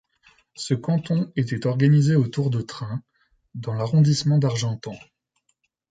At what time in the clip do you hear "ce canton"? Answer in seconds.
0.55-1.31